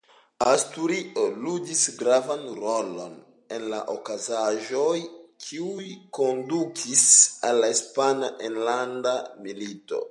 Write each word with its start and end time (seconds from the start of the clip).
Asturio 0.51 1.25
ludis 1.47 1.83
gravan 1.99 2.41
rolon 2.63 3.13
en 3.57 3.67
la 3.75 3.81
okazaĵoj, 3.95 4.97
kiuj 5.49 5.87
kondukis 6.21 7.07
al 7.51 7.63
la 7.65 7.71
Hispana 7.75 8.35
Enlanda 8.51 9.19
Milito. 9.47 9.99